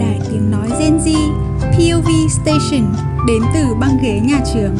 [0.00, 1.14] đài tiếng nói Gen Z
[1.60, 2.08] POV
[2.42, 2.94] Station
[3.26, 4.76] đến từ băng ghế nhà trường.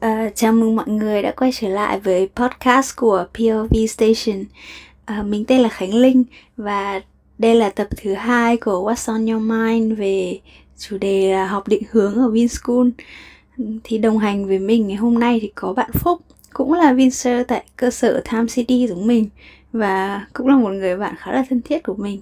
[0.00, 4.44] À, chào mừng mọi người đã quay trở lại với podcast của POV Station.
[5.04, 6.24] À, mình tên là Khánh Linh
[6.56, 7.00] và
[7.38, 10.38] đây là tập thứ hai của What's on Your Mind về
[10.78, 12.88] chủ đề là học định hướng ở Vinschool.
[13.84, 16.20] Thì đồng hành với mình ngày hôm nay thì có bạn Phúc
[16.54, 19.28] cũng là Vinser tại cơ sở Time City giống mình
[19.72, 22.20] và cũng là một người bạn khá là thân thiết của mình.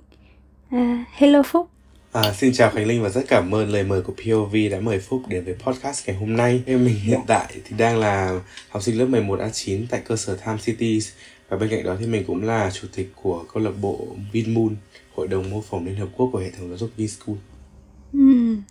[0.75, 1.69] Uh, hello Phúc.
[2.13, 4.99] À, xin chào Khánh Linh và rất cảm ơn lời mời của POV đã mời
[4.99, 6.63] Phúc đến với podcast ngày hôm nay.
[6.67, 10.59] Em mình hiện tại thì đang là học sinh lớp 11A9 tại cơ sở Time
[10.65, 11.09] Cities
[11.49, 14.77] và bên cạnh đó thì mình cũng là chủ tịch của câu lạc bộ Vinmoon,
[15.15, 17.37] hội đồng mô phỏng Liên Hợp Quốc của hệ thống giáo dục Vinschool.
[18.17, 18.63] Uhm,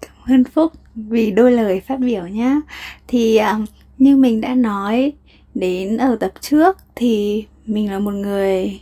[0.00, 2.60] cảm ơn Phúc vì đôi lời phát biểu nhé.
[3.08, 3.64] Thì um,
[3.98, 5.12] như mình đã nói
[5.54, 8.80] đến ở tập trước thì mình là một người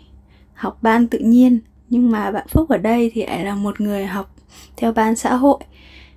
[0.54, 1.58] học ban tự nhiên,
[1.90, 4.34] nhưng mà bạn phúc ở đây thì lại là một người học
[4.76, 5.58] theo ban xã hội.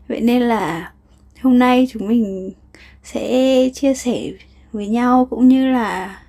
[0.07, 0.91] Vậy nên là
[1.41, 2.51] hôm nay chúng mình
[3.03, 4.31] sẽ chia sẻ
[4.71, 6.19] với nhau cũng như là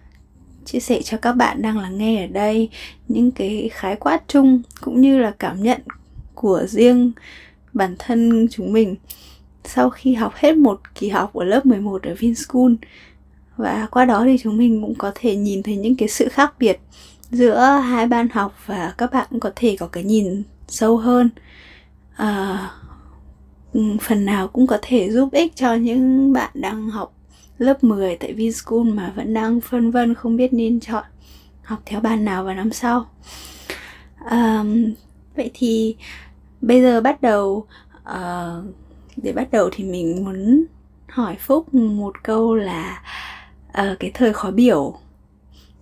[0.65, 2.69] chia sẻ cho các bạn đang lắng nghe ở đây
[3.09, 5.81] những cái khái quát chung cũng như là cảm nhận
[6.35, 7.13] của riêng
[7.73, 8.95] bản thân chúng mình
[9.69, 12.73] sau khi học hết một kỳ học ở lớp 11 ở Vinschool
[13.57, 16.55] và qua đó thì chúng mình cũng có thể nhìn thấy những cái sự khác
[16.59, 16.81] biệt
[17.31, 21.31] giữa hai ban học và các bạn cũng có thể có cái nhìn sâu hơn.
[22.17, 22.71] À,
[23.73, 27.15] ừ, phần nào cũng có thể giúp ích cho những bạn đang học
[27.59, 31.05] lớp 10 tại Vinschool mà vẫn đang phân vân không biết nên chọn
[31.63, 33.07] học theo ban nào vào năm sau.
[34.25, 34.65] À,
[35.37, 35.97] vậy thì
[36.61, 37.67] bây giờ bắt đầu
[38.11, 38.65] uh,
[39.23, 40.65] để bắt đầu thì mình muốn
[41.09, 43.03] hỏi phúc một câu là
[43.69, 44.99] uh, cái thời khó biểu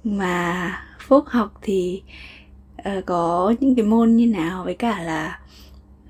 [0.05, 0.73] mà
[1.07, 2.03] phúc học thì
[2.79, 4.65] uh, có những cái môn như nào?
[4.65, 5.41] Với cả là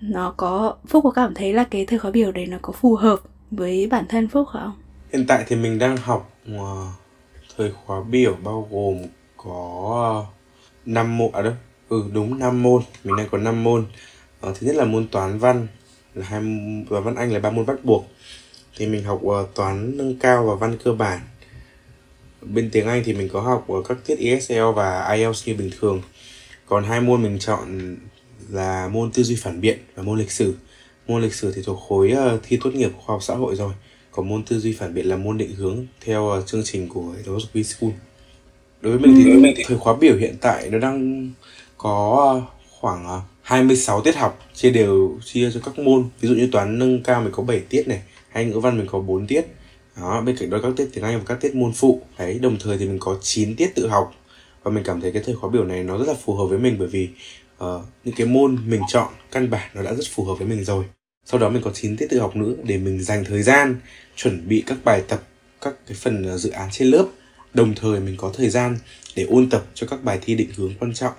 [0.01, 2.95] nó có phúc có cảm thấy là cái thời khó biểu đấy nó có phù
[2.95, 3.21] hợp
[3.51, 4.73] với bản thân phúc không?
[5.13, 6.59] Hiện tại thì mình đang học uh,
[7.57, 8.97] thời khóa biểu bao gồm
[9.37, 10.27] có
[10.87, 11.53] năm môn à đâu
[11.89, 12.83] ừ đúng 5 môn.
[13.05, 13.81] Mình đang có 5 môn.
[14.47, 15.67] Uh, thứ nhất là môn toán văn
[16.17, 16.41] là hai
[16.89, 18.09] và văn anh là ba môn bắt buộc.
[18.77, 21.21] Thì mình học uh, toán nâng cao và văn cơ bản.
[22.43, 25.71] Bên tiếng anh thì mình có học uh, các tiết ESL và IELTS như bình
[25.81, 26.03] thường.
[26.67, 27.97] Còn hai môn mình chọn
[28.51, 30.55] là môn tư duy phản biện và môn lịch sử.
[31.07, 33.73] Môn lịch sử thì thuộc khối uh, thi tốt nghiệp khoa học xã hội rồi.
[34.11, 37.15] Còn môn tư duy phản biện là môn định hướng theo uh, chương trình của
[37.27, 37.91] giáo dục School.
[38.81, 39.53] Đối với mình thì, ừ.
[39.57, 41.31] thì thời khóa biểu hiện tại nó đang
[41.79, 46.05] có uh, khoảng uh, 26 tiết học chia đều chia cho các môn.
[46.21, 48.87] Ví dụ như toán nâng cao mình có 7 tiết này hay ngữ văn mình
[48.87, 49.47] có 4 tiết.
[49.97, 52.03] Đó bên cạnh đó các tiết tiếng Anh và các tiết môn phụ.
[52.19, 54.15] Đấy đồng thời thì mình có 9 tiết tự học.
[54.63, 56.59] Và mình cảm thấy cái thời khóa biểu này nó rất là phù hợp với
[56.59, 57.09] mình bởi vì
[57.65, 60.65] uh, những cái môn mình chọn căn bản nó đã rất phù hợp với mình
[60.65, 60.85] rồi.
[61.25, 63.77] Sau đó mình có 9 tiết tự học nữa để mình dành thời gian
[64.17, 65.23] chuẩn bị các bài tập
[65.61, 67.07] các cái phần ờ, dự án trên lớp.
[67.55, 68.79] Đồng thời mình có thời gian
[69.17, 71.13] để ôn tập cho các bài thi định hướng quan trọng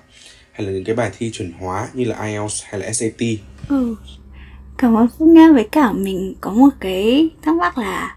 [0.58, 3.22] hay là những cái bài thi chuẩn hóa như là IELTS hay là SAT.
[3.70, 3.96] Ừ.
[4.78, 8.16] Cảm ơn Phúc Nga với cả mình có một cái thắc mắc là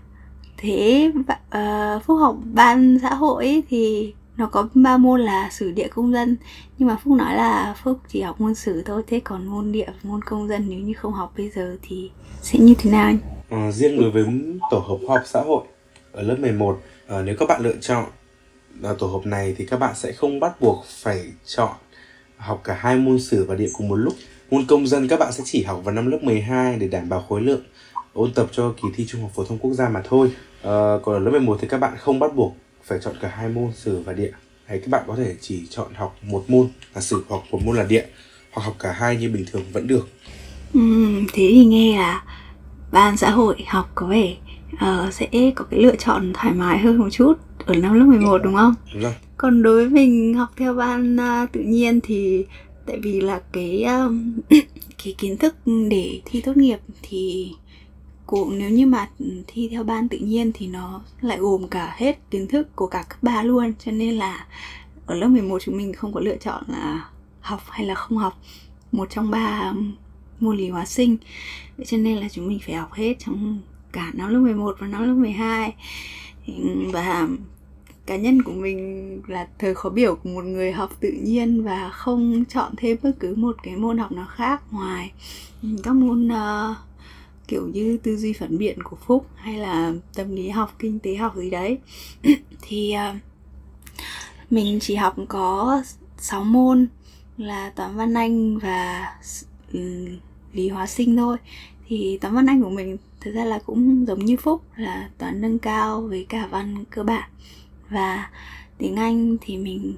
[0.56, 5.88] thế uh, Phúc học ban xã hội thì nó có ba môn là sử địa
[5.88, 6.36] công dân
[6.78, 9.88] nhưng mà Phúc nói là Phúc chỉ học môn sử thôi thế còn môn địa
[10.02, 12.10] môn công dân nếu như không học bây giờ thì
[12.42, 13.12] sẽ như thế nào?
[13.50, 14.24] À, riêng đối với
[14.70, 15.62] tổ hợp khoa học xã hội
[16.12, 18.04] ở lớp 11 à, nếu các bạn lựa chọn
[18.82, 21.70] à, tổ hợp này thì các bạn sẽ không bắt buộc phải chọn
[22.40, 24.14] học cả hai môn sử và địa cùng một lúc.
[24.50, 27.24] Môn công dân các bạn sẽ chỉ học vào năm lớp 12 để đảm bảo
[27.28, 27.62] khối lượng
[28.12, 30.32] ôn tập cho kỳ thi Trung học phổ thông quốc gia mà thôi.
[30.62, 33.48] À, còn ở lớp 11 thì các bạn không bắt buộc phải chọn cả hai
[33.48, 34.30] môn sử và địa.
[34.66, 37.76] Hay các bạn có thể chỉ chọn học một môn là sử hoặc một môn
[37.76, 38.04] là địa
[38.52, 40.08] hoặc học cả hai như bình thường vẫn được.
[40.74, 40.80] Ừ,
[41.32, 42.24] thế thì nghe là
[42.92, 44.36] ban xã hội học có vẻ
[44.74, 47.34] uh, sẽ có cái lựa chọn thoải mái hơn một chút
[47.66, 48.74] ở năm lớp 11 đúng không?
[48.92, 52.44] Đúng rồi còn đối với mình học theo ban uh, tự nhiên thì
[52.86, 54.32] tại vì là cái um,
[55.04, 55.56] cái kiến thức
[55.90, 57.52] để thi tốt nghiệp thì
[58.26, 59.08] cũng nếu như mà
[59.46, 63.02] thi theo ban tự nhiên thì nó lại gồm cả hết kiến thức của cả
[63.08, 63.72] cấp ba luôn.
[63.84, 64.46] Cho nên là
[65.06, 67.08] ở lớp 11 chúng mình không có lựa chọn là
[67.40, 68.38] học hay là không học.
[68.92, 69.72] Một trong ba
[70.40, 71.16] môn lý hóa sinh.
[71.76, 73.60] Vậy cho nên là chúng mình phải học hết trong
[73.92, 75.74] cả năm lớp 11 và năm lớp 12
[76.92, 77.28] và
[78.06, 81.90] cá nhân của mình là thời khó biểu của một người học tự nhiên và
[81.90, 85.12] không chọn thêm bất cứ một cái môn học nào khác ngoài
[85.82, 86.76] các môn uh,
[87.48, 91.14] kiểu như tư duy phản biện của phúc hay là tâm lý học kinh tế
[91.14, 91.78] học gì đấy.
[92.62, 93.16] Thì uh,
[94.50, 95.82] mình chỉ học có
[96.18, 96.88] 6 môn
[97.36, 99.12] là toán văn anh và
[99.72, 100.06] ừ,
[100.52, 101.36] lý hóa sinh thôi.
[101.88, 105.40] Thì toán văn anh của mình thực ra là cũng giống như phúc là toán
[105.40, 107.30] nâng cao với cả văn cơ bản.
[107.90, 108.30] Và
[108.78, 109.94] tiếng anh thì mình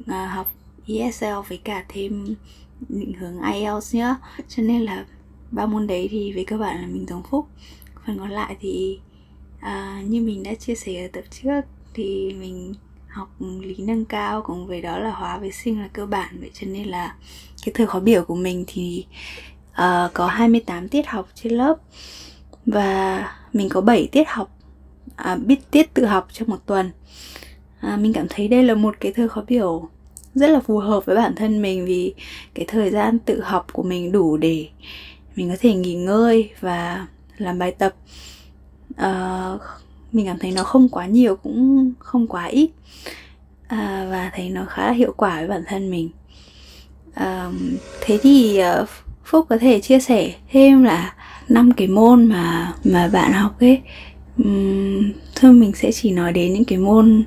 [0.00, 0.50] uh, học
[0.86, 2.34] ESL với cả thêm
[2.88, 4.16] định hướng IELTS nữa.
[4.48, 5.04] Cho nên là
[5.50, 7.46] ba môn đấy thì về cơ bản là mình giống phúc.
[8.06, 8.98] Phần còn lại thì
[9.60, 11.60] à, như mình đã chia sẻ ở tập trước
[11.94, 12.74] thì mình
[13.08, 13.28] học
[13.60, 16.36] lý nâng cao cùng với đó là hóa với sinh là cơ bản.
[16.40, 17.14] Vậy cho nên là
[17.64, 19.06] cái thời khóa biểu của mình thì
[19.72, 21.76] uh, có 28 tiết học trên lớp
[22.72, 24.50] và mình có 7 tiết học.
[25.16, 26.90] À, biết tiết tự học trong một tuần.
[27.80, 29.88] À, mình cảm thấy đây là một cái thời khóa biểu
[30.34, 32.14] rất là phù hợp với bản thân mình vì
[32.54, 34.68] cái thời gian tự học của mình đủ để
[35.36, 37.06] mình có thể nghỉ ngơi và
[37.38, 37.94] làm bài tập.
[38.96, 39.52] À,
[40.12, 42.70] mình cảm thấy nó không quá nhiều cũng không quá ít.
[43.68, 46.10] À, và thấy nó khá là hiệu quả với bản thân mình.
[47.14, 47.50] À,
[48.00, 48.88] thế thì uh,
[49.28, 51.14] phúc có thể chia sẻ thêm là
[51.48, 53.80] năm cái môn mà mà bạn học ấy.
[54.44, 57.24] Um, thôi mình sẽ chỉ nói đến những cái môn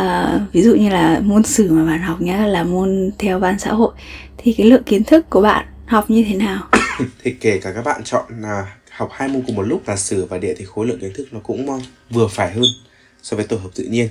[0.00, 3.58] uh, ví dụ như là môn sử mà bạn học nhá là môn theo văn
[3.58, 3.92] xã hội.
[4.38, 6.68] Thì cái lượng kiến thức của bạn học như thế nào?
[7.22, 10.24] Thì kể cả các bạn chọn là học hai môn cùng một lúc là sử
[10.24, 11.80] và địa thì khối lượng kiến thức nó cũng ờ,
[12.10, 12.64] vừa phải hơn
[13.22, 14.08] so với tổ hợp tự nhiên.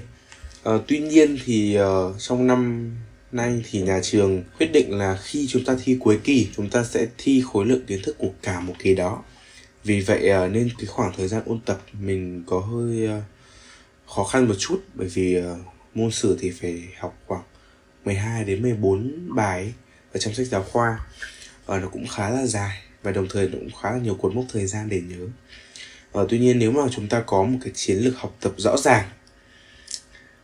[0.69, 2.92] Uh, tuy nhiên thì uh, trong năm
[3.31, 6.84] nay thì nhà trường quyết định là khi chúng ta thi cuối kỳ, chúng ta
[6.84, 9.24] sẽ thi khối lượng kiến thức của cả một kỳ đó.
[9.84, 13.22] Vì vậy ờ, nên cái khoảng thời gian ôn tập mình có hơi ờ,
[14.08, 15.58] khó khăn một chút bởi vì ờ,
[15.94, 17.44] môn sử thì phải học khoảng
[18.06, 19.74] 12 đến 14 bài
[20.14, 21.00] ở trong sách giáo khoa.
[21.66, 24.34] Và nó cũng khá là dài và đồng thời nó cũng khá là nhiều cột
[24.34, 25.28] mốc thời gian để nhớ.
[26.12, 28.78] Và tuy nhiên nếu mà chúng ta có một cái chiến lược học tập rõ
[28.78, 29.10] ràng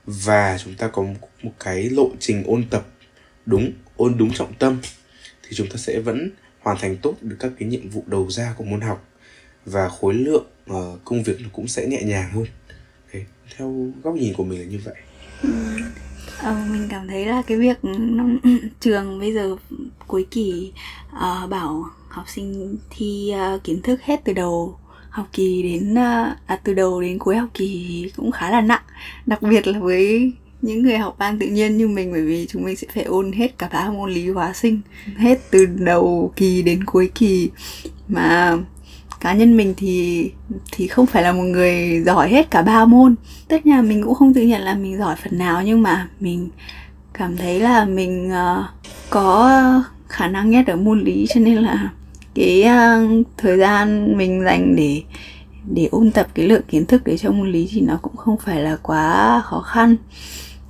[0.05, 1.03] và chúng ta có
[1.43, 2.87] một cái lộ trình ôn tập
[3.45, 4.77] đúng ôn đúng trọng tâm.
[5.43, 6.29] Thì chúng ta sẽ vẫn
[6.59, 9.09] hoàn thành tốt được các cái nhiệm vụ đầu ra của môn học.
[9.65, 12.45] Và khối lượng uh, công việc nó cũng sẽ nhẹ nhàng hơn.
[13.13, 13.25] Đấy,
[13.57, 14.95] theo góc nhìn của mình là như vậy.
[16.37, 18.39] Ờ, mình cảm thấy là cái việc năm,
[18.79, 19.55] trường bây giờ
[20.07, 20.73] cuối kỳ
[21.15, 24.79] uh, bảo học sinh thi uh, kiến thức hết từ đầu
[25.15, 28.81] học kỳ đến ờ, à, từ đầu đến cuối học kỳ cũng khá là nặng.
[29.25, 30.31] Đặc biệt là với
[30.61, 33.31] những người học ban tự nhiên như mình bởi vì chúng mình sẽ phải ôn
[33.31, 34.81] hết cả ba môn lý hóa sinh.
[35.17, 37.49] Hết từ đầu kỳ đến cuối kỳ.
[38.07, 38.57] Mà
[39.19, 40.31] cá nhân mình thì
[40.71, 43.15] thì không phải là một người giỏi hết cả ba môn.
[43.47, 46.09] Tất nhiên là mình cũng không tự nhận là mình giỏi phần nào nhưng mà
[46.19, 46.49] mình
[47.13, 48.65] cảm thấy là mình uh,
[49.09, 49.51] có
[50.07, 51.91] khả năng nhất ở môn lý cho nên là
[52.35, 55.03] cái uh, thời gian mình dành để
[55.73, 58.37] để ôn tập cái lượng kiến thức đấy trong môn lý thì nó cũng không
[58.37, 59.95] phải là quá khó khăn.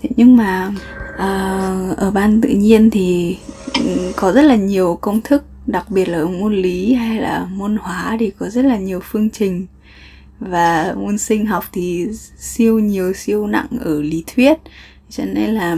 [0.01, 0.71] Thế nhưng mà
[1.13, 3.37] uh, ở ban tự nhiên thì
[3.79, 7.47] ừ, có rất là nhiều công thức đặc biệt là ở môn lý hay là
[7.51, 9.65] môn hóa thì có rất là nhiều phương trình.
[10.39, 12.07] Và môn sinh học thì
[12.37, 14.57] siêu nhiều siêu nặng ở lý thuyết.
[15.09, 15.77] Cho nên là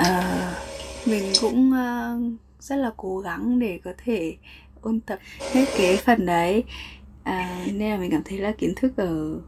[0.00, 4.36] uh, mình cũng uh, rất là cố gắng để có thể
[4.82, 5.18] ôn tập
[5.52, 6.64] hết cái phần đấy.
[7.22, 9.40] À, nên là mình cảm thấy là kiến thức ở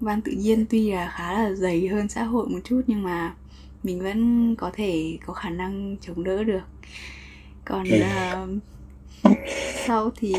[0.00, 3.34] văn tự nhiên tuy là khá là dày hơn xã hội một chút nhưng mà
[3.82, 6.62] mình vẫn có thể có khả năng chống đỡ được.
[7.64, 9.32] Còn uh,
[9.86, 10.34] sau thì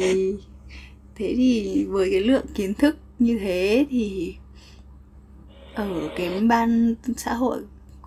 [1.15, 4.35] thế thì với cái lượng kiến thức như thế thì
[5.73, 7.61] ở cái ban xã hội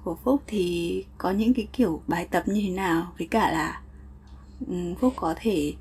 [0.04, 3.12] của phúc thì có những cái kiểu bài tập như thế nào?
[3.18, 3.80] Với cả là
[5.00, 5.74] phúc có thể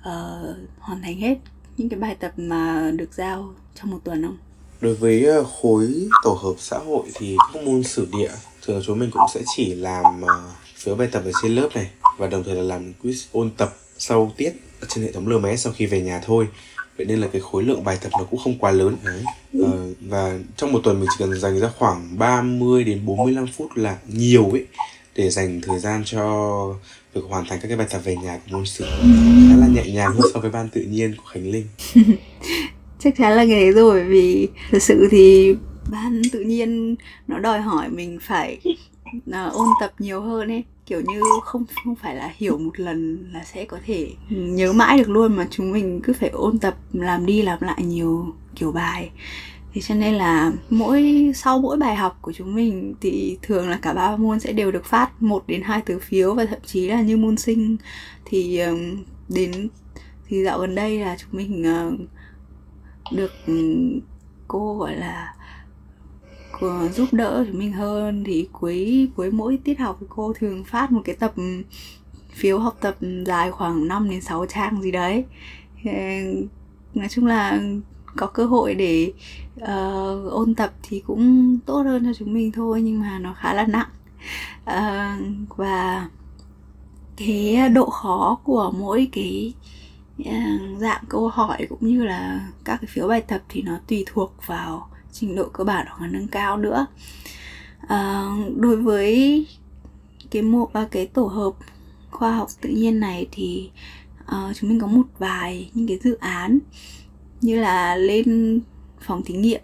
[0.00, 1.36] uh, hoàn thành hết
[1.76, 4.36] những cái bài tập mà được giao trong một tuần không?
[4.80, 8.30] Đối với ờ, khối tổ hợp xã hội thì các môn sử địa
[8.62, 10.28] thường chúng mình cũng sẽ chỉ làm uh,
[10.76, 13.76] phiếu bài tập ở trên lớp này và đồng thời là làm quiz ôn tập
[13.98, 16.48] sau tiết ở trên hệ thống LMS sau khi về nhà thôi.
[16.96, 18.96] Vậy nên là cái khối lượng bài tập nó cũng không quá lớn.
[19.04, 19.24] Đấy.
[19.62, 23.76] Ờ, và trong một tuần mình chỉ cần dành ra khoảng 30 đến 45 phút
[23.76, 24.66] là nhiều ấy
[25.16, 26.74] để dành thời gian cho
[27.14, 28.84] việc hoàn thành các cái bài tập về nhà của môn sử
[29.48, 31.66] khá là nhẹ nhàng hơn so với ban tự nhiên của Khánh Linh.
[32.98, 35.54] Chắc chắn là nghề rồi vì thực sự thì
[35.90, 36.96] ban tự nhiên
[37.28, 38.58] nó đòi hỏi mình phải
[39.16, 40.64] uh, ôn tập nhiều hơn ấy.
[40.86, 44.98] Kiểu như không không phải là hiểu một lần là sẽ có thể nhớ mãi
[44.98, 48.26] được luôn mà chúng mình cứ phải ôn tập làm đi làm lại nhiều
[48.56, 49.10] kiểu bài
[49.74, 53.78] thế cho nên là mỗi, sau mỗi bài học của chúng mình thì thường là
[53.82, 56.88] cả ba môn sẽ đều được phát một đến hai tờ phiếu và thậm chí
[56.88, 57.76] là như môn sinh.
[58.24, 58.60] Thì
[59.28, 59.68] đến,
[60.28, 61.92] thì dạo gần đây là chúng mình ờ,
[63.12, 63.32] được
[64.48, 65.34] cô, gọi là
[66.92, 68.24] giúp đỡ chúng mình hơn.
[68.26, 71.34] Thì cuối cuối mỗi tiết học thì cô thường phát một cái tập,
[72.32, 72.96] phiếu học tập
[73.26, 75.24] dài khoảng 5 đến 6 trang gì đấy.
[76.94, 77.60] Nói chung là
[78.16, 79.12] có cơ hội để
[79.60, 83.54] uh, ôn tập thì cũng tốt hơn cho chúng mình thôi nhưng mà nó khá
[83.54, 83.88] là nặng.
[84.62, 86.08] Uh, và
[87.16, 89.54] cái độ khó của mỗi cái
[90.20, 94.04] uh, dạng câu hỏi cũng như là các cái phiếu bài tập thì nó tùy
[94.06, 96.86] thuộc vào trình độ cơ bản hoặc là nâng cao nữa.
[97.82, 99.46] Uh, đối với
[100.30, 101.52] cái một uh, à, cái tổ hợp
[102.10, 103.70] khoa học tự nhiên này thì
[104.22, 106.58] uh, chúng mình có một vài những cái dự án
[107.40, 108.60] như là lên
[109.00, 109.60] phòng thí nghiệm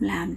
[0.00, 0.34] làm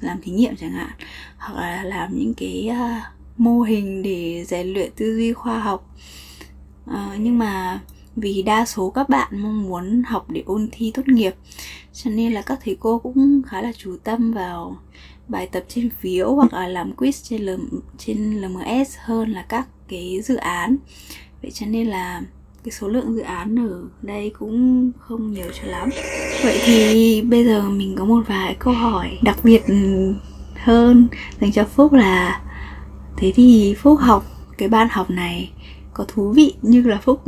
[0.00, 0.90] làm thí nghiệm chẳng hạn.
[1.38, 3.02] Hoặc là làm những cái uh,
[3.38, 5.94] mô hình để rèn luyện tư duy khoa học.
[6.90, 7.80] Uh, nhưng mà
[8.16, 11.34] vì đa số các bạn mong muốn học để ôn thi tốt nghiệp
[11.92, 14.76] cho nên là các thầy cô cũng khá là chú tâm vào
[15.28, 17.50] bài tập trên phiếu hoặc là làm quiz trên L,
[17.98, 20.76] trên LMS hơn là các cái dự án.
[21.42, 22.22] Vậy cho nên là
[22.66, 25.90] cái số lượng dự án ở đây cũng không nhiều cho lắm.
[26.44, 29.62] Vậy thì bây giờ mình có một vài câu hỏi đặc biệt
[30.56, 31.08] hơn
[31.40, 32.40] dành cho phúc là
[33.16, 34.24] thế thì phúc học
[34.58, 35.52] cái ban học này
[35.94, 37.22] có thú vị như là phúc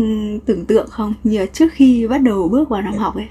[0.47, 1.15] tưởng tượng không?
[1.25, 3.29] Như trước khi bắt đầu bước vào năm học ấy.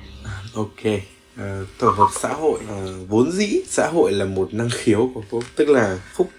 [0.56, 0.94] Ok
[1.38, 5.10] ờ, uh, tổ hợp xã hội uh, vốn dĩ xã hội là một năng khiếu
[5.14, 5.44] của phúc.
[5.56, 6.30] Tức là phúc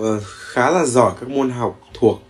[0.00, 2.22] uh, khá là giỏi các môn học thuộc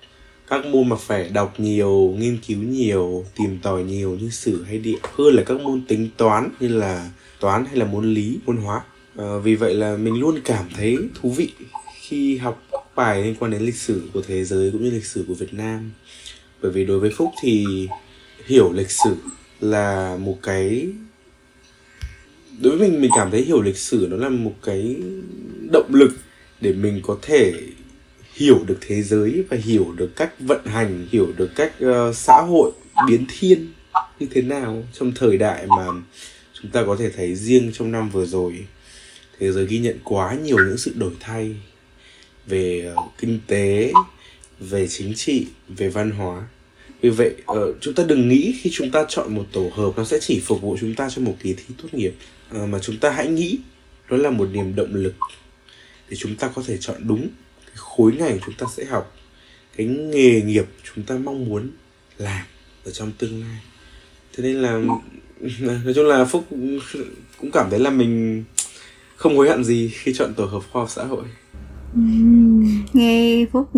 [0.49, 4.79] các môn mà phải đọc nhiều nghiên cứu nhiều tìm tòi nhiều như sử hay
[4.79, 7.11] địa hơn là các môn tính toán như là
[7.41, 8.83] toán hay là môn lý môn hóa.
[9.17, 11.53] À, vì vậy là mình luôn cảm thấy thú vị
[12.00, 15.07] khi học các bài liên quan đến lịch sử của thế giới cũng như lịch
[15.07, 15.91] sử của việt nam.
[16.62, 17.67] Bởi vì đối với phúc thì
[18.47, 19.17] hiểu lịch sử
[19.61, 20.88] là một cái
[22.61, 24.97] đối với mình mình cảm thấy hiểu lịch sử nó là một cái
[25.73, 26.12] động lực
[26.61, 27.53] để mình có thể
[28.37, 32.43] hiểu được thế giới và hiểu được cách vận hành hiểu được cách uh, xã
[32.49, 32.73] hội
[33.09, 33.73] biến thiên
[34.21, 35.87] như thế nào trong thời đại mà
[36.52, 38.66] chúng ta có thể thấy riêng trong năm vừa rồi.
[39.38, 41.57] Thế giới ghi nhận quá nhiều những sự đổi thay
[42.47, 43.93] về uh, kinh tế
[44.61, 46.43] về chính trị về văn hóa.
[47.00, 50.05] Vì vậy uh, chúng ta đừng nghĩ khi chúng ta chọn một tổ hợp nó
[50.05, 52.12] sẽ chỉ phục vụ chúng ta cho một kỳ thi tốt nghiệp.
[52.57, 53.59] Uh, mà chúng ta hãy nghĩ
[54.11, 55.14] đó là một niềm động lực
[56.09, 57.28] để chúng ta có thể chọn đúng
[57.76, 59.12] khối ngành chúng ta sẽ học
[59.76, 61.71] cái nghề nghiệp chúng ta mong muốn
[62.18, 62.47] làm
[62.85, 63.59] ở trong tương lai.
[64.37, 64.71] Thế nên là
[65.61, 66.45] nói chung là phúc
[67.40, 68.45] cũng cảm thấy là mình
[69.16, 71.25] không hối hận gì khi chọn tổ hợp khoa học xã hội.
[72.92, 73.71] Nghe phúc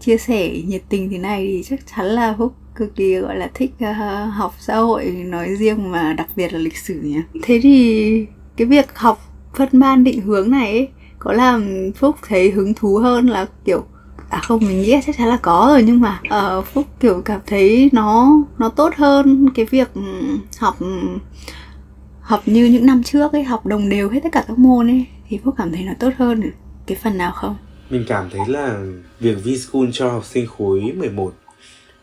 [0.00, 3.50] chia sẻ nhiệt tình thế này thì chắc chắn là phúc cực kỳ gọi là
[3.54, 7.16] thích uh, học xã hội nói riêng mà đặc biệt là lịch sử nhỉ.
[7.42, 8.26] Thế thì
[8.56, 9.20] cái việc học
[9.56, 10.88] phân ban định hướng này ấy,
[11.20, 13.84] có làm phúc thấy hứng thú hơn là kiểu
[14.28, 16.20] à không mình nghĩ chắc chắn là có rồi nhưng mà
[16.58, 20.02] uh, phúc kiểu cảm thấy nó nó tốt hơn cái việc ừ,
[20.58, 21.00] học ừ,
[22.20, 25.06] học như những năm trước ấy học đồng đều hết tất cả các môn ấy
[25.28, 26.42] thì phúc cảm thấy nó tốt hơn
[26.86, 27.56] cái phần nào không?
[27.90, 28.80] Mình cảm thấy là
[29.20, 31.34] việc V-School cho học sinh khối 11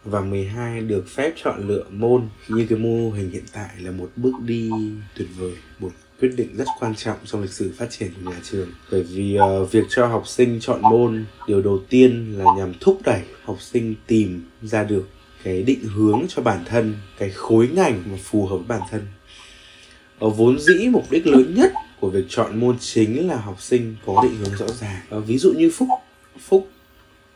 [0.06, 4.10] và 12 được phép chọn lựa môn như cái mô hình hiện tại là một
[4.16, 4.72] bước đi
[5.18, 8.38] tuyệt vời một quyết định rất quan trọng trong lịch sử phát triển của nhà
[8.44, 8.70] trường.
[8.92, 13.00] Bởi vì uh, việc cho học sinh chọn môn điều đầu tiên là nhằm thúc
[13.06, 15.08] đẩy học sinh tìm ra được
[15.44, 19.02] cái định hướng cho bản thân cái khối ngành mà phù hợp với bản thân.
[20.20, 23.96] Ở vốn dĩ mục đích lớn nhất của việc chọn môn chính là học sinh
[24.06, 25.02] có định hướng rõ ràng.
[25.10, 25.88] Và ví dụ như phúc
[26.40, 26.70] phúc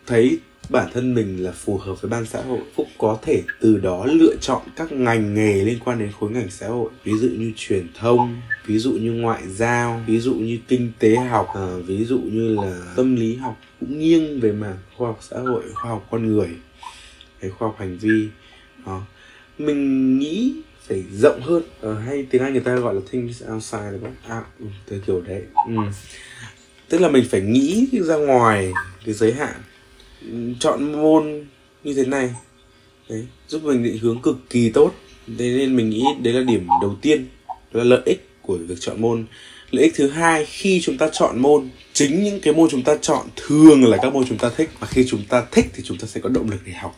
[0.07, 0.39] thấy
[0.71, 4.05] bản thân mình là phù hợp với ban xã hội phúc có thể từ đó
[4.05, 6.89] lựa chọn các ngành nghề liên quan đến khối ngành xã hội.
[7.03, 11.15] Ví dụ như truyền thông ví dụ như ngoại giao ví dụ như kinh tế
[11.15, 13.59] học à, ví dụ như là tâm lý học.
[13.79, 16.49] Cũng nghiêng về mảng khoa học xã hội khoa học con người
[17.41, 18.27] hay khoa học hành vi.
[18.85, 19.01] Đó.
[19.57, 20.53] mình nghĩ
[20.87, 21.63] phải rộng hơn.
[21.81, 24.43] Ờ, hay tiếng anh người ta gọi là things outside đúng không à,
[24.85, 25.43] từ kiểu đấy.
[25.67, 25.73] Ừ.
[26.89, 28.71] tức là mình phải nghĩ ra ngoài
[29.05, 29.53] cái giới hạn
[30.59, 31.45] chọn môn
[31.83, 32.29] như thế này.
[33.09, 34.91] Đấy giúp mình định hướng cực kỳ tốt.
[35.27, 38.75] Thế nên mình nghĩ đấy là điểm đầu tiên đó là lợi ích của việc
[38.79, 39.25] chọn môn.
[39.71, 42.97] Lợi ích thứ hai khi chúng ta chọn môn chính những cái môn chúng ta
[43.01, 44.69] chọn thường là các môn chúng ta thích.
[44.79, 46.95] Và khi chúng ta thích thì chúng ta sẽ có động lực để học.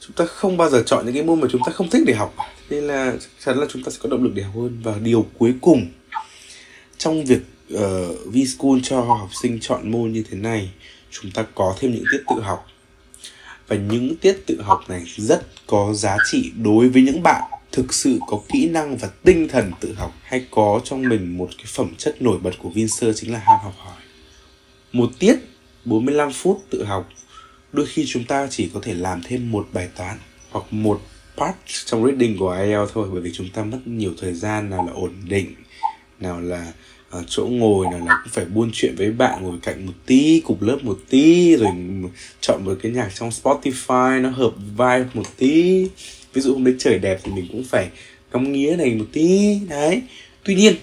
[0.00, 2.14] Chúng ta không bao giờ chọn những cái môn mà chúng ta không thích để
[2.14, 2.34] học.
[2.70, 4.80] Nên là chắc chắn là chúng ta sẽ có động lực để học hơn.
[4.82, 5.86] Và điều cuối cùng
[6.98, 7.40] trong việc
[7.74, 7.80] uh,
[8.32, 10.70] V-School cho học sinh chọn môn như thế này
[11.22, 12.66] chúng ta có thêm những tiết tự học.
[13.68, 17.42] Và những tiết tự học này rất có giá trị đối với những bạn
[17.72, 21.48] thực sự có kỹ năng và tinh thần tự học hay có trong mình một
[21.58, 24.02] cái phẩm chất nổi bật của Vinser chính là ham học hỏi.
[24.92, 25.36] Một tiết
[25.84, 27.08] 45 phút tự học,
[27.72, 30.18] đôi khi chúng ta chỉ có thể làm thêm một bài toán
[30.50, 31.00] hoặc một
[31.36, 34.86] part trong reading của IELTS thôi, bởi vì chúng ta mất nhiều thời gian, nào
[34.86, 35.54] là ổn định,
[36.20, 36.72] nào là
[37.14, 40.42] à, chỗ ngồi là là cũng phải buôn chuyện với bạn ngồi cạnh một tí
[40.44, 41.70] cục lớp một tí rồi
[42.40, 45.86] chọn một cái nhạc trong Spotify nó hợp vibe một tí.
[46.32, 47.88] Ví dụ hôm đấy trời đẹp thì mình cũng phải
[48.32, 49.58] ngắm nghía này một tí.
[49.68, 50.02] Đấy.
[50.44, 50.74] Tuy nhiên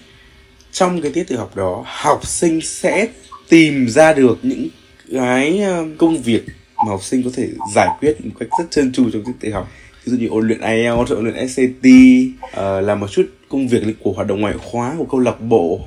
[0.72, 3.08] trong cái tiết tự học đó học sinh sẽ
[3.50, 4.68] tìm ra được những
[5.12, 6.44] cái ờ, công việc
[6.78, 9.52] mà học sinh có thể giải quyết một cách rất trơn tru trong tiết tự
[9.52, 9.72] học.
[10.06, 13.68] Ví dụ như ôn luyện IELTS, ôn luyện SAT, uh, ờ, làm một chút công
[13.68, 15.80] việc của hoạt động ngoại khóa của câu lạc bộ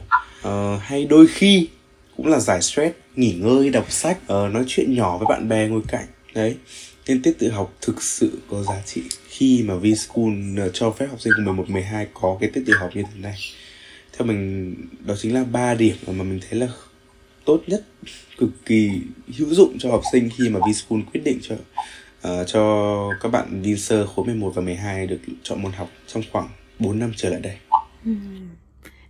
[0.48, 1.68] uh, hay đôi khi
[2.16, 5.68] cũng là giải stress, nghỉ ngơi, đọc sách, uh, nói chuyện nhỏ với bạn bè
[5.68, 6.06] ngồi cạnh.
[6.34, 6.56] Đấy
[7.08, 11.06] nên tiết tự học thực sự có giá trị khi mà V-School ờ, cho phép
[11.06, 13.38] học sinh của 11, 12 có cái tiết tự học như thế này.
[14.18, 14.74] Theo mình
[15.06, 16.68] đó chính là ba điểm mà mình thấy là
[17.44, 17.84] tốt nhất
[18.38, 18.90] cực kỳ
[19.38, 23.62] hữu dụng cho học sinh khi mà V-School quyết định cho uh, cho các bạn
[23.62, 26.48] đi sơ khối 11 và 12 được chọn môn học trong khoảng
[26.78, 27.56] 4 năm trở lại đây.
[28.04, 28.12] Ừ.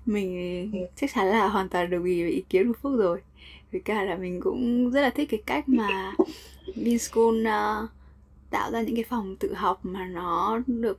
[0.07, 0.13] Ừ.
[0.13, 3.21] Mình chắc chắn là hoàn toàn đồng ý với ý kiến của Phúc rồi.
[3.73, 6.15] Với cả là mình cũng rất là thích cái cách mà
[6.75, 7.91] VinSchool uh,
[8.51, 10.99] tạo ra những cái phòng tự học mà nó được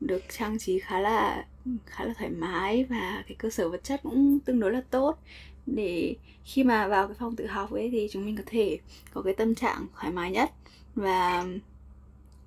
[0.00, 1.46] được trang trí khá là
[1.86, 5.18] khá là thoải mái và cái cơ sở vật chất cũng tương đối là tốt
[5.66, 8.78] để khi mà vào cái phòng tự học ấy thì chúng mình có thể
[9.14, 10.50] có cái tâm trạng thoải mái nhất
[10.94, 11.46] và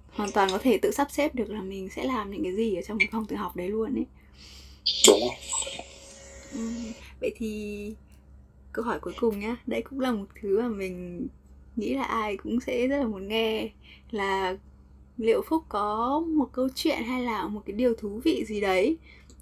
[0.09, 2.75] hoàn toàn có thể tự sắp xếp được là mình sẽ làm những cái gì
[2.75, 4.05] ở trong cái phòng tự học đấy luôn ấy
[5.07, 5.29] đúng
[6.53, 6.59] ừ,
[7.21, 7.93] vậy thì
[8.73, 9.55] câu hỏi cuối cùng nhá.
[9.65, 11.27] Đây cũng là một thứ mà mình
[11.75, 13.69] nghĩ là ai cũng sẽ rất là muốn nghe.
[14.11, 14.57] Là
[15.17, 18.97] liệu phúc có một câu chuyện hay là một cái điều thú vị gì đấy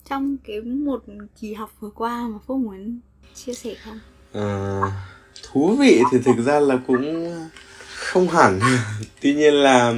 [0.10, 1.04] trong cái một
[1.42, 3.00] kỳ học vừa qua mà phúc muốn
[3.36, 4.00] chia sẻ không?
[4.34, 4.82] À,
[5.44, 7.32] thú vị thì thực ra là cũng
[7.96, 8.60] không hẳn.
[9.22, 9.94] Tuy nhiên là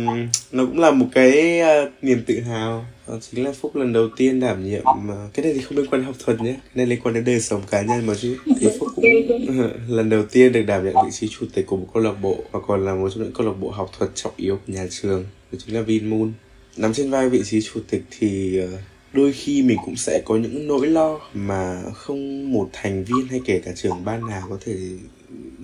[0.52, 2.86] nó cũng là một cái uh, niềm tự hào.
[3.08, 5.86] Đó chính là phúc lần đầu tiên đảm nhiệm uh, cái này thì không liên
[5.86, 6.52] quan đến học thuật nhé.
[6.54, 8.38] Cái này liên quan đến đời sống cá nhân mà chứ.
[8.60, 11.78] Thì phúc cũng uh, lần đầu tiên được đảm nhận vị trí chủ tịch của
[11.78, 14.12] một câu lạc bộ và còn là một trong những câu lạc bộ học thuật
[14.16, 15.26] trọng yếu của nhà trường.
[15.52, 16.34] Đó chính là vinmoon
[16.78, 18.80] nằm trên vai vị trí chủ tịch thì uh,
[19.14, 23.42] đôi khi mình cũng sẽ có những nỗi lo mà không một thành viên hay
[23.46, 24.76] kể cả trưởng ban nào có thể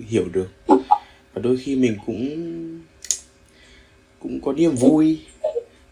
[0.08, 0.48] hiểu được
[1.34, 2.80] và đôi khi mình cũng
[4.18, 5.18] cũng có niềm vui.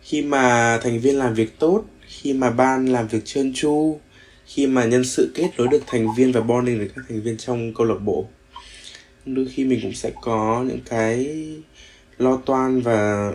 [0.03, 3.99] Khi mà thành viên làm việc tốt, khi mà ban làm việc trơn tru,
[4.47, 7.37] khi mà nhân sự kết nối được thành viên và bonding được các thành viên
[7.37, 8.27] trong câu lạc bộ,
[9.27, 11.39] đôi khi mình cũng sẽ có những cái
[12.19, 13.33] lo toan và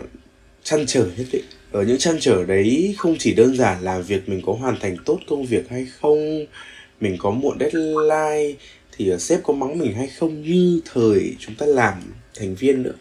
[0.62, 1.44] chăn trở nhất định.
[1.72, 4.96] Ở những chăn trở đấy không chỉ đơn giản là việc mình có hoàn thành
[5.04, 6.46] tốt công việc hay không,
[7.00, 8.54] mình có muộn deadline
[8.98, 11.94] thì uh, sếp có mắng mình hay không như thời chúng ta làm
[12.34, 12.94] thành viên nữa.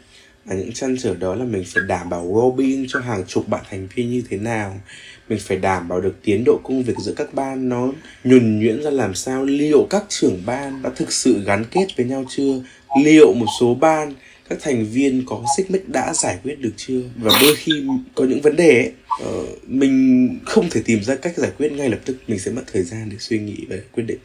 [0.46, 3.64] Và những chăn trở đó là mình phải đảm bảo robin cho hàng chục bạn
[3.70, 4.82] thành viên như thế nào.
[5.30, 7.92] Mình phải đảm bảo được tiến độ công việc giữa các ban nó
[8.24, 9.46] nhuần nhuyễn ra làm sao.
[9.46, 12.62] Liệu các trưởng ban đã thực sự gắn kết với nhau chưa?
[13.04, 14.14] Liệu một số ban
[14.50, 17.02] các thành viên có xích mích đã giải quyết được chưa?
[17.16, 17.84] Và đôi khi
[18.16, 18.92] có những vấn đề ấy,
[19.30, 22.18] uh, mình không thể tìm ra cách giải quyết ngay lập tức.
[22.28, 24.20] Mình sẽ mất thời gian để suy nghĩ và quyết định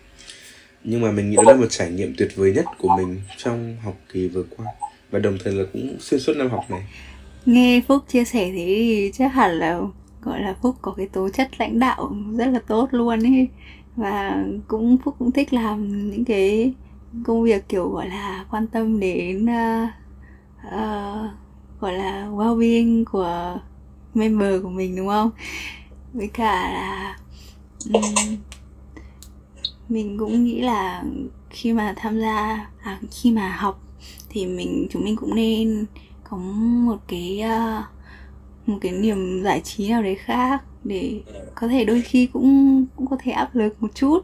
[0.85, 3.77] nhưng mà mình nghĩ đó là một trải nghiệm tuyệt vời nhất của mình trong
[3.85, 4.67] học kỳ vừa qua.
[5.11, 6.83] Và đồng thời là cũng xuyên suốt năm học này.
[7.47, 9.81] Nghe phúc chia sẻ thế thì chắc hẳn là
[10.23, 13.49] gọi là phúc có cái tố chất lãnh đạo rất là tốt luôn ấy.
[13.97, 16.73] Và cũng phúc cũng thích làm những cái
[17.25, 19.89] công việc kiểu gọi là quan tâm đến uh,
[20.67, 21.31] uh,
[21.81, 23.59] gọi là well-being của
[24.15, 25.31] member của mình đúng không?
[26.13, 27.17] Với cả là
[27.95, 28.37] um,
[29.89, 31.05] mình cũng nghĩ là
[31.51, 33.81] khi mà tham gia à, khi mà học
[34.29, 35.87] thì mình chúng mình cũng nên
[36.25, 37.85] có một cái uh,
[38.67, 41.21] một cái niềm giải trí nào đấy khác để
[41.55, 44.21] có thể đôi khi cũng cũng có thể áp lực một chút.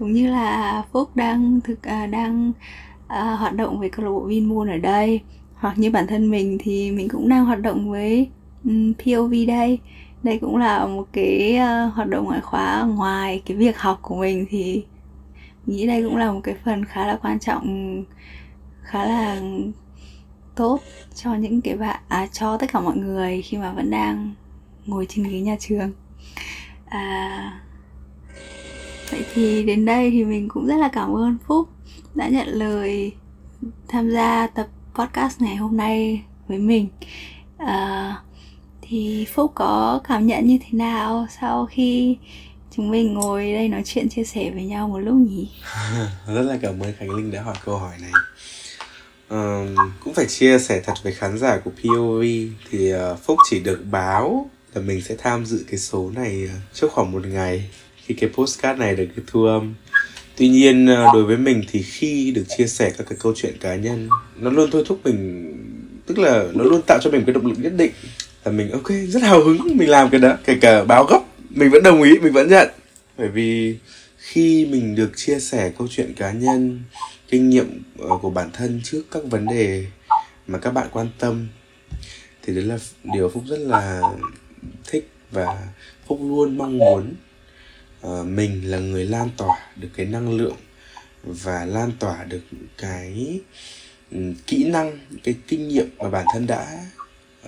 [0.00, 2.52] Giống như là phúc đang thực uh, đang
[3.06, 5.20] uh, hoạt động với câu lạc bộ Vinmoon ở đây.
[5.54, 8.28] Hoặc như bản thân mình thì mình cũng đang hoạt động với
[8.64, 9.78] um, POV đây.
[10.22, 14.16] Đây cũng là một cái uh, hoạt động ngoại khóa ngoài cái việc học của
[14.16, 14.84] mình thì
[15.66, 18.04] nghĩ đây cũng là một cái phần khá là quan trọng
[18.82, 19.40] khá là
[20.54, 20.80] tốt
[21.14, 24.34] cho những cái bạn à, cho tất cả mọi người khi mà vẫn đang
[24.86, 25.92] ngồi trên ghế nhà trường.
[26.86, 27.60] À,
[29.10, 31.68] vậy thì đến đây thì mình cũng rất là cảm ơn phúc
[32.14, 33.12] đã nhận lời
[33.88, 36.88] tham gia tập podcast ngày hôm nay với mình.
[37.56, 38.16] À,
[38.82, 42.16] thì phúc có cảm nhận như thế nào sau khi
[42.76, 45.48] chúng mình ngồi đây nói chuyện chia sẻ với nhau một lúc nhỉ?
[46.34, 48.12] Rất là cảm ơn khánh linh đã hỏi câu hỏi này.
[49.28, 52.22] Um, cũng phải chia sẻ thật với khán giả của POV
[52.70, 56.54] thì uh, Phúc chỉ được báo là mình sẽ tham dự cái số này ờ,
[56.72, 59.74] trước khoảng một ngày khi cái postcard này được thu âm.
[60.36, 63.54] Tuy nhiên ờ, đối với mình thì khi được chia sẻ các cái câu chuyện
[63.60, 65.52] cá nhân nó luôn thôi thúc mình
[66.06, 67.92] tức là nó luôn tạo cho mình cái động lực nhất định
[68.44, 71.20] là mình ok rất hào hứng mình làm cái đó kể cả báo gấp
[71.54, 72.68] mình vẫn đồng ý mình vẫn nhận.
[73.18, 73.78] Bởi vì
[74.16, 76.82] khi mình được chia sẻ câu chuyện cá nhân
[77.28, 79.86] kinh nghiệm ờ, của bản thân trước các vấn đề
[80.46, 81.48] mà các bạn quan tâm
[82.42, 82.78] thì đấy là
[83.14, 84.00] điều phúc rất là
[84.84, 85.68] thích và
[86.06, 87.14] phúc luôn mong muốn
[88.06, 90.56] uh, mình là người lan tỏa được cái năng lượng
[91.22, 92.42] và lan tỏa được
[92.78, 93.40] cái
[94.12, 96.86] um, kỹ năng cái kinh nghiệm mà bản thân đã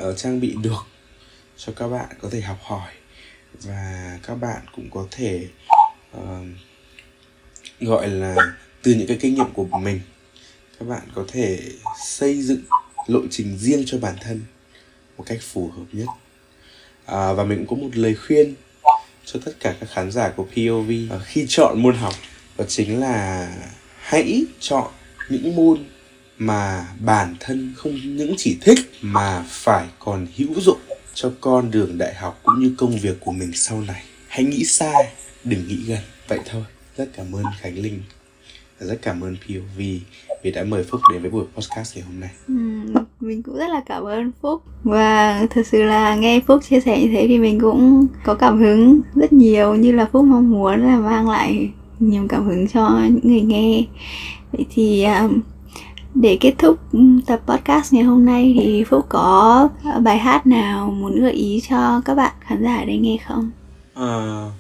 [0.09, 0.87] uh, trang bị được
[1.57, 2.93] cho các bạn có thể học hỏi
[3.63, 5.47] và các bạn cũng có thể
[6.17, 6.23] uh,
[7.81, 8.37] gọi là
[8.83, 10.01] từ những cái kinh nghiệm của mình
[10.79, 11.61] các bạn có thể
[11.99, 12.61] xây dựng
[13.07, 14.41] lộ trình riêng cho bản thân
[15.19, 16.07] một cách phù hợp nhất.
[17.07, 18.55] À, và mình cũng có một lời khuyên
[19.25, 22.15] cho tất cả các khán giả của POV à, ờ, khi chọn môn học
[22.59, 23.49] đó chính là
[24.01, 24.91] hãy chọn
[25.29, 25.85] những môn
[26.39, 30.79] mà bản thân không những chỉ thích mà phải còn hữu dụng
[31.17, 34.03] cho con đường đại học cũng như công việc của mình sau này.
[34.29, 34.93] Hãy nghĩ xa
[35.45, 35.99] đừng nghĩ gần.
[36.29, 36.63] Vậy thôi.
[36.97, 38.01] Rất cảm ơn khánh linh.
[38.81, 39.79] Và rất cảm ơn POV
[40.43, 42.31] vì đã mời Phúc đến với buổi podcast ngày hôm nay.
[42.49, 42.55] Ừ,
[43.21, 44.63] mình cũng rất là cảm ơn Phúc.
[44.85, 48.59] Và thực sự là nghe Phúc chia sẻ như thế thì mình cũng có cảm
[48.59, 53.01] hứng rất nhiều như là Phúc mong muốn là mang lại nhiều cảm hứng cho
[53.11, 53.85] những người nghe.
[54.53, 55.41] Vậy thì um,
[56.21, 60.47] để kết thúc ừ, tập podcast ngày hôm nay thì Phúc có ờ, bài hát
[60.47, 63.51] nào muốn gợi ý cho các bạn khán giả đây nghe không?
[63.95, 64.11] À,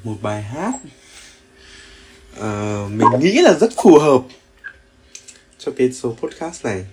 [0.04, 0.74] một bài hát.
[2.40, 4.22] À, mình nghĩ là rất phù hợp
[5.58, 6.86] cho cái số podcast này.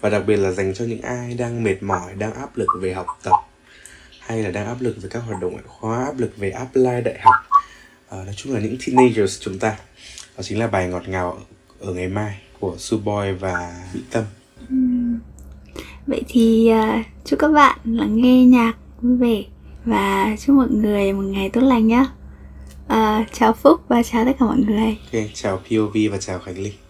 [0.00, 2.92] Và đặc biệt là dành cho những ai đang mệt mỏi đang áp lực về
[2.92, 3.36] học tập
[4.20, 7.00] hay là đang áp lực về các hoạt động ngoại khóa áp lực về apply
[7.04, 7.34] đại học.
[8.08, 9.76] À, nói chung là những teenagers chúng ta.
[10.36, 11.38] Đó chính là bài ngọt ngào
[11.80, 14.24] ở ngày mai của Suboy và Mỹ Tâm
[16.06, 19.44] Vậy thì uh, chúc các bạn lắng nghe nhạc vui vẻ
[19.84, 22.04] và chúc mọi người một ngày tốt lành nhé.
[22.88, 24.98] À, chào Phúc và chào tất cả mọi người.
[25.12, 26.89] Ok, chào POV và chào Khánh Linh.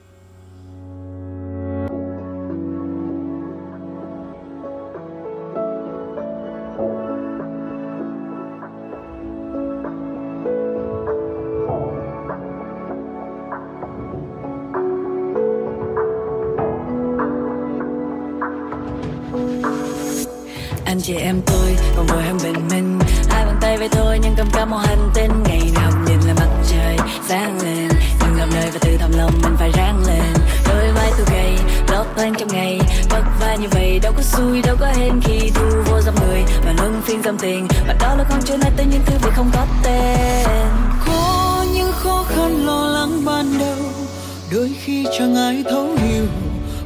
[44.52, 46.26] Đôi khi chẳng ai thấu hiểu,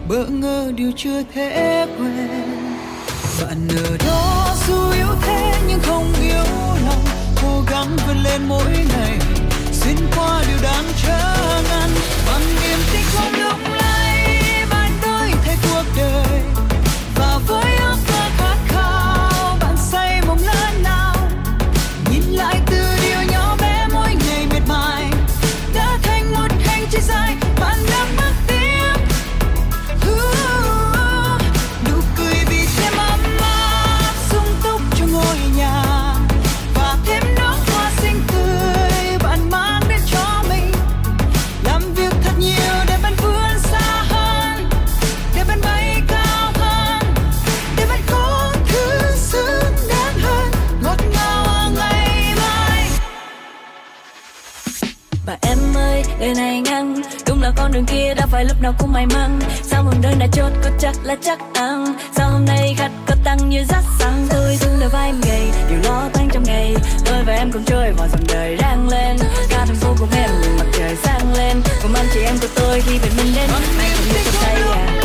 [0.09, 2.29] bỡ ngỡ điều chưa thể quên.
[3.42, 6.44] Bạn ở đó dù yếu thế nhưng không yếu
[6.87, 7.05] lòng,
[7.42, 9.18] cố gắng vươn lên mỗi ngày,
[9.72, 11.37] xuyên qua điều đáng chớ
[11.70, 11.90] ngăn.
[12.27, 13.73] Bằng niềm tin không lúc
[55.26, 58.72] Và em ơi, đời này ngang Đúng là con đường kia đã phải lúc nào
[58.78, 59.40] cũng may mắn.
[59.62, 61.94] Sao một đời đã chốt có chắc là chắc ăn?
[62.16, 64.26] Sao hôm nay khát có tăng như rắt sáng?
[64.30, 66.74] Tôi thương đời vai ngày, điều lo toan trong ngày.
[67.04, 69.16] Tôi và em cùng chơi vào dòng đời đang lên.
[69.48, 71.62] Ca thành phố cùng em, mặt trời sang lên.
[71.82, 73.50] Cùng anh chị em của tôi khi về mình đến.
[73.54, 73.62] Anh
[73.96, 75.00] cũng như trong tay à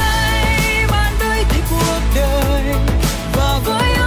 [0.92, 2.64] Bạn tới cuộc đời
[3.34, 3.99] Và với